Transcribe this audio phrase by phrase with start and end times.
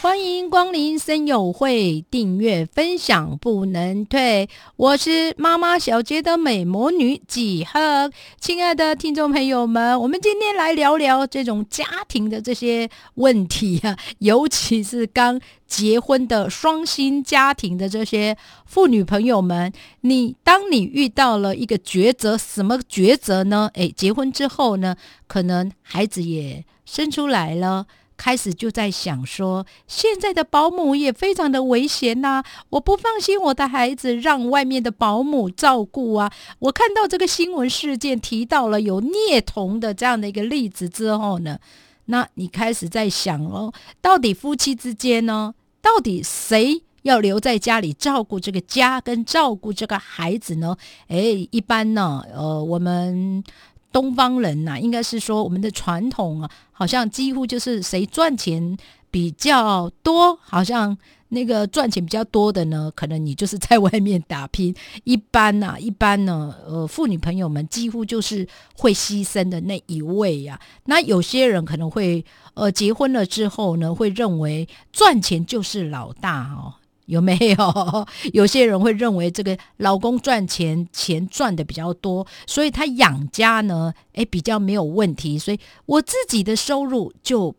[0.00, 4.48] 欢迎光临森友会，订阅分享不能退。
[4.76, 8.08] 我是妈妈小杰的美魔女几何，
[8.40, 18.36] 亲爱的听众朋友们，我们今天来聊聊这种家庭的这些问题啊，尤其是刚结婚的双薪家庭的这些
[18.66, 19.72] 妇女朋友们，
[20.02, 23.68] 你当你遇到了一个抉择，什么抉择呢？
[23.74, 24.94] 诶，结婚之后呢，
[25.26, 27.86] 可能孩子也生出来了。
[28.18, 32.44] 开始就在想说，现在的保姆也非常的危险呐！
[32.70, 36.30] 我不放心我的孩子让外面的保姆照顾啊！
[36.58, 41.58] 我看到这个新闻事件提到了有虐童的这样的一个例子之后呢，
[42.06, 50.76] 那你开始在想哦，到底夫妻之间呢，到底谁要留在家里照顾这个家跟照顾这个孩子呢？
[51.06, 53.44] 诶，一般呢，呃，我们。
[53.92, 58.76] 东方人呐，应该是说我们的传统啊，好像几乎就是谁赚钱
[59.10, 60.96] 比较多，好像
[61.30, 64.74] 那个赚钱比较多的呢，可能你就是在外面打拼。
[65.04, 70.58] 一般呐， 一般呢，呃，妇女朋友们几乎就是会牺牲的那一位呀。
[70.84, 76.74] 那有些人可能会，呃，结婚了之后呢，会认为赚钱就是老大哦。
[77.08, 78.06] 有没有？
[78.32, 85.38] 有些人会认为这个老公赚钱，钱赚的比较多，所以他养家呢，诶，比较没有问题。
[85.38, 87.54] 所以我自己的收入就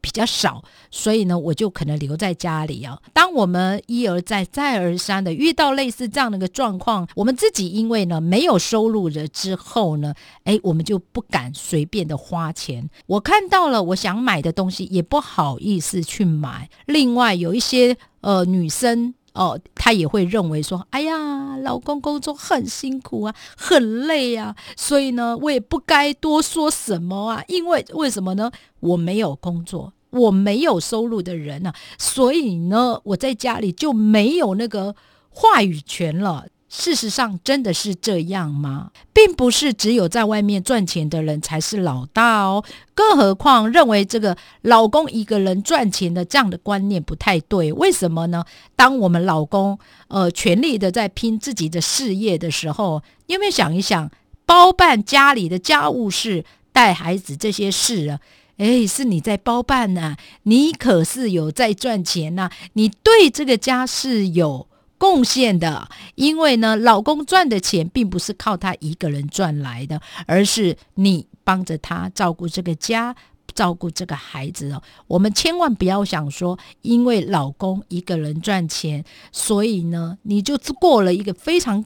[0.00, 2.98] 比较少，所以呢，我就可能留在家里啊。
[3.12, 10.12] 当我们一而再、再而三的遇到类似这样的一个状况，我们自己因为呢没有收入了之后呢，
[10.44, 12.90] 诶，我们就不敢随便的花钱。
[13.06, 16.68] 我看到了我想买的东西，也不好意思去买。
[16.86, 17.96] 另外有一些。
[18.28, 28.52] 呃，女生哦，她也会认为说，哎呀，老公工作很辛苦啊，很累啊，所以呢，我也不该多说什么啊，因为为什么呢？
[28.80, 34.94] 我没有工作，我没有收入的人啊，所以呢，我在家里就没有那个
[35.30, 36.44] 话语权了。
[36.68, 38.90] 事实上，真的是这样吗？
[39.14, 42.62] 并不是只有在外面赚钱的人才是老大哦。
[42.94, 47.72] 更何况，认为这个老公一个人赚钱的这样的观念不太对。
[47.72, 48.44] 为什么呢？
[48.76, 49.78] 当我们老公
[50.08, 54.10] 呃全力的在拼自己的事业的时候，你有没有想一想，
[54.44, 58.20] 包办家里的家务事、带孩子这些事啊？
[58.58, 64.67] 哎，是你在包办呐，你可是有在赚钱呐，你对这个家是有。
[64.98, 73.14] 贡献的，因为呢，老公赚的钱并不是靠他一个人赚来的，而是你帮着他照顾这个家，
[73.54, 74.82] 照顾这个孩子哦。
[75.06, 81.84] 我们千万不要想说，因为老公一个人赚钱，所以呢，你就过了一个非常。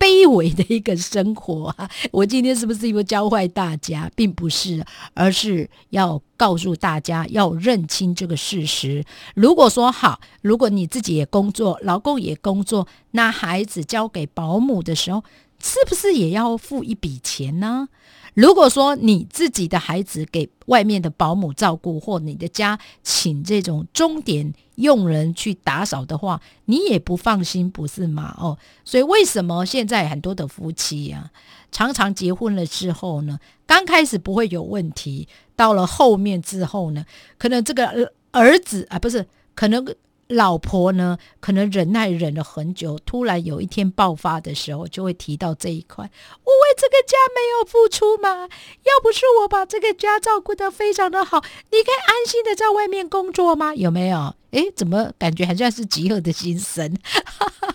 [0.00, 1.88] 卑微的一个生活啊！
[2.10, 4.10] 我今天是不是又教坏大家？
[4.16, 9.04] 并不是，而是要告诉大家要认清这个事实。
[9.34, 15.22] 如果说好，如果你自己也工作，老公也工作，那孩子交给保姆的时候，
[15.62, 17.88] 是不是也要付一笔钱呢？
[18.34, 28.34] 如果说你自己的孩子给外面的保姆照顾，或你的家请这种钟点佣人去打扫的话，你也不放心，不是吗？
[28.38, 31.30] 哦，所以为什么现在很多的夫妻呀，
[31.72, 37.04] 常常结婚了之后呢，刚开始不会有问题，到了后面之后呢，
[37.36, 39.86] 可能这个儿子啊，不是可能。
[40.30, 46.04] 老婆呢，可能忍耐忍了很久，突然有一天爆发的时候，就会提到这一块。
[46.04, 48.48] 我为这个家没有付出吗？
[48.84, 51.40] 要不是我把这个家照顾得非常的好，
[51.70, 53.74] 你可以安心的在外面工作吗？
[53.74, 54.34] 有没有？
[54.52, 56.96] 诶，怎么感觉好像是极恶的心声？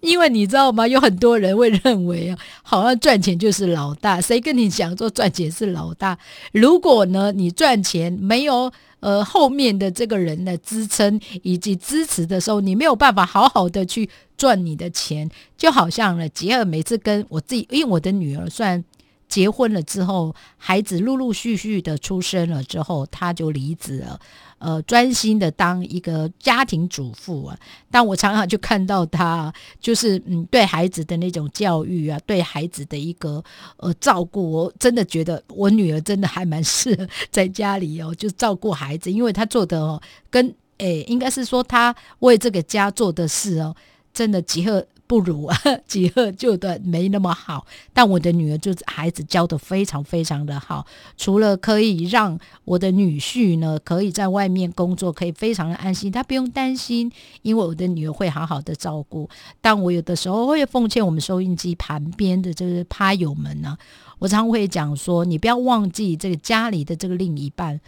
[0.00, 0.86] 因为你知道吗？
[0.86, 4.20] 有很多人会认为啊，好像赚钱就是老大。
[4.20, 6.18] 谁跟你讲说赚钱是老大？
[6.52, 15.28] 如果呢，你赚钱没有呃后面的这个人的支撑以及支持的时候，你没有办法好好的去赚你的钱。
[15.56, 18.84] 就好像呢，杰尔每次跟我自己，因为我的女儿算。
[19.28, 24.18] 结婚了之后，孩子陆陆续续的出生了之后，他就离职了，
[24.58, 27.58] 呃，专心的当一个家庭主妇啊。
[27.90, 33.44] 但我常常就看到他，就是嗯，对孩子的那种教育啊，对孩子的一个
[33.76, 43.76] 呃照顾，我真的觉得我女儿真的还蛮适合在家里哦，就照顾孩子，因为她做的哦，跟诶，应该是说她为这个家做的事哦，
[44.14, 44.86] 真的结合。
[45.08, 57.10] 不如啊几何就的没那么好，但我的女儿就孩子教的非常非常的好，除了可以让我的女婿呢可以在外面工作，可以非常的安心，他不用担心，
[57.40, 59.28] 因为我的女儿会好好的照顾。
[59.62, 63.78] 但我有的时候会奉劝我们收音机旁边的这个趴友们呢，
[64.18, 67.80] 我常会讲说，你不要忘记这个家里的这个另一半。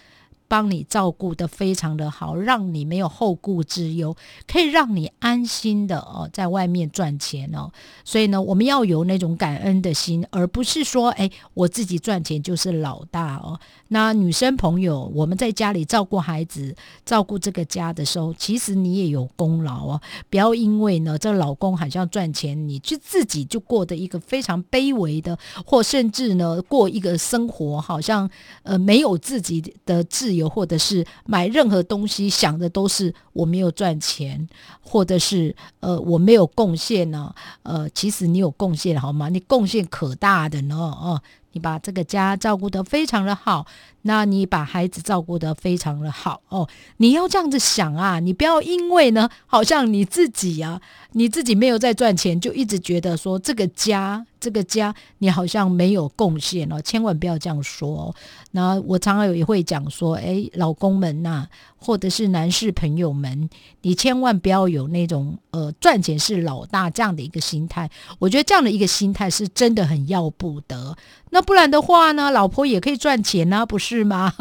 [0.50, 4.16] 帮你照顾的非常的好，让你没有后顾之忧，
[4.48, 7.70] 可以让你安心的哦，在外面赚钱哦。
[8.04, 13.60] 所以呢，我们要有那种感恩的心，而不是说，哎，我自己赚钱就是老大哦。
[13.92, 16.74] 那女生朋友，我们在家里照顾孩子、
[17.04, 20.00] 照顾这个家的时候，其实你也有功劳哦。
[20.28, 28.28] 不要因为呢，这老公好像赚钱，你就自己就过得一个非常卑微的，或甚至呢，过一个生活好像
[28.64, 30.39] 呃没有自己的自由。
[30.48, 34.48] 或者是买任何东西想的都是我没有赚钱，
[34.80, 37.34] 或者是呃我没有贡献呢？
[37.62, 39.28] 呃，其实你有贡献好吗？
[39.28, 41.22] 你贡献可大的呢哦。
[41.52, 43.66] 你把这个家照顾得非常的好，
[44.02, 46.68] 那你把孩子照顾得非常的好哦。
[46.98, 50.80] 你要这样子想啊，你不要因为呢，好像你自己啊，
[51.12, 56.80] 你自己没有在赚钱，就一直觉得说这个家，这个家你好像没有贡献哦。
[56.80, 58.14] 千万不要这样说哦。
[58.52, 61.46] 那我常常也会讲说，哎，老公们呐，
[61.78, 63.48] 或者是男士朋友们，
[63.82, 67.88] 你千万不要有那种呃赚钱是老大这样的一个心态。
[68.18, 70.96] 我觉得这样的一个心态是真的很要不得。
[71.32, 72.30] 那不然的话呢？
[72.30, 74.32] 老婆也可以赚钱呢，不是是吗？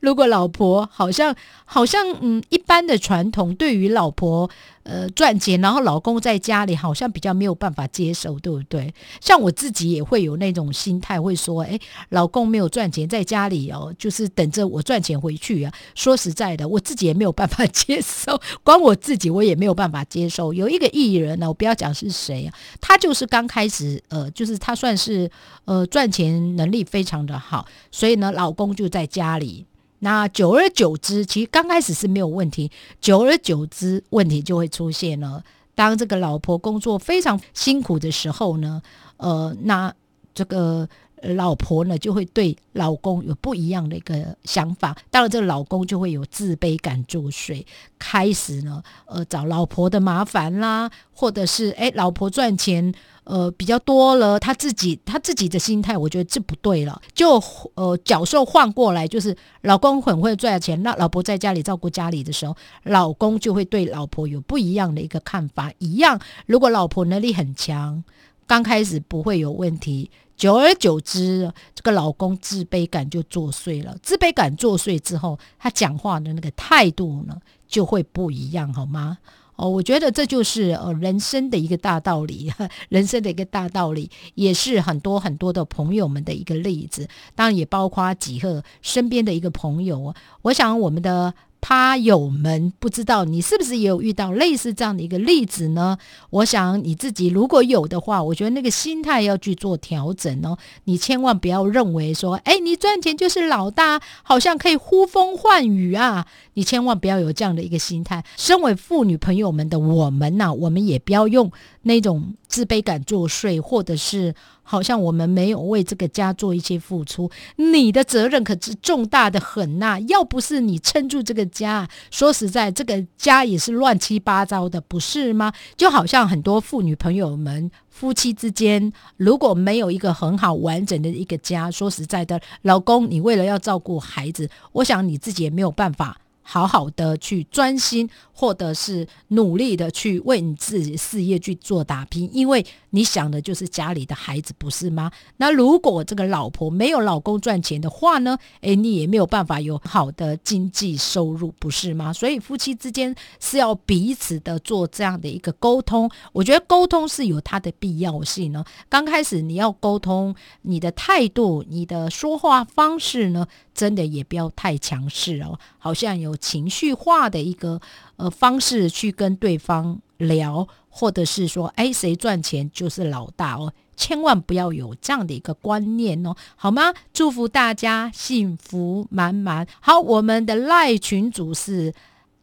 [0.00, 4.50] 如果老婆好像好像嗯，一般的传统对于老婆
[4.82, 8.92] 呃赚钱，然后老公在家里好像比较没有办法接受，对不对？
[9.20, 15.72] 像我自己也会有那种心态，会说，哎，老公没有赚钱，在家里哦，就是等着我赚钱回去啊。
[15.94, 20.52] 说实在的，我自己也没有办法接受， 光我自己我也没有办法接受。
[20.54, 25.30] 有一个艺人呢，我不要讲是谁啊，他就是刚开始呃，就是他算是
[25.66, 29.66] 呃赚钱能力非常的好，所以呢，老公就在家里。
[30.00, 32.70] 那久而久之，其实刚开始是没有问题，
[33.00, 35.42] 久而久之，问题就会出现了。
[35.74, 38.82] 当这个老婆工作非常辛苦的时候呢，
[39.18, 39.94] 呃，那
[40.34, 40.88] 这个
[41.22, 47.64] 老婆呢就会对老公有不一样的一个想法，当然这个老公就会有自卑感作祟，
[47.98, 52.92] 开始呢，呃，找老婆的麻烦啦，或者是哎，老婆赚钱。
[53.30, 57.00] 呃，比较多了，他自己他自己的心态，我觉得这不对了。
[57.14, 57.40] 就
[57.74, 65.72] 呃，角色换过来，就是老公很会赚钱，那老婆在家里照顾家里的时候，老公就会对老婆有不一样的一个看法。
[65.78, 68.02] 一样，如果老婆能力很强，
[68.48, 73.96] 刚开始不会有问题，久而久之，这个老公自卑感就作祟了。
[74.02, 77.36] 自卑感作祟之后，他讲话的那个态度呢，
[77.68, 79.18] 就会不一样，好吗？
[79.60, 82.50] 哦，我觉得这就是呃人生的一个大道理，
[82.88, 90.14] 人生的一个大道理，也是很多很多的朋友们的一个例子，当然也包括几个身边的一个朋友。
[90.42, 91.34] 我想我们的。
[91.60, 95.98] 趴友们，不知道你是不是也有遇到类似这样的一个例子呢？
[96.30, 100.56] 我想你自己如果有的话，我觉得那个心态要去做调整哦。
[100.84, 106.26] 你千万不要认为说，哎，你赚钱就是老大，好像可以呼风唤雨啊！
[106.54, 108.24] 你千万不要有这样的一个心态。
[108.36, 111.50] 身为妇女朋友们的我们呐，我们也不要用
[111.82, 114.34] 那种自卑感作祟，或者是。
[114.62, 119.98] 好像我们没有为这个家做一些付出，你的责任可是重大的很呐！
[120.06, 125.52] 要不是你撑住这个家，说实在，这个家也是乱七八糟的，不是吗？
[125.76, 136.18] 就好像很多妇女朋友们，夫妻之间如果没有一个很好完整的一个家，说实在的，老公，你为了要照顾孩子，我想你自己也没有办法。
[136.50, 145.12] 好好的去专心，或者是努力的去为你自己事业去做打拼，因为你想的就是家里的孩子，不是吗？
[145.36, 148.36] 那如果这个老婆没有老公赚钱的话呢？
[148.62, 152.12] 诶，你也没有办法有好的经济收入，不是吗？
[152.12, 156.10] 所以夫妻之间是要彼此的做这样的一个沟通。
[156.32, 158.64] 我觉得沟通是有它的必要性呢。
[158.88, 163.46] 刚开始你要沟通你的态度，你的说话方式呢？
[163.72, 167.80] 真的也不要太强势哦，好像有情绪化的一个
[168.16, 176.94] 呃方式去跟对方聊，或者是说，哎，谁赚钱就是老大哦，千万不要有这样的一个观念哦，好吗？
[177.12, 179.66] 祝福大家幸福满满。
[179.80, 181.92] 好，我们的赖群主是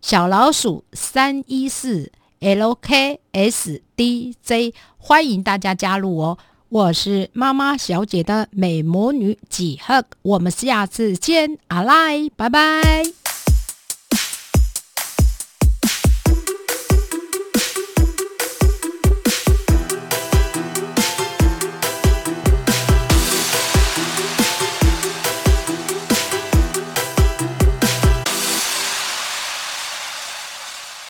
[0.02, 3.82] 小老鼠三一四 LKSDJ，
[4.98, 6.38] 欢迎大家加入哦。
[6.70, 13.27] 我是妈妈小姐的美魔女几何，我们下次见，阿赖，拜拜。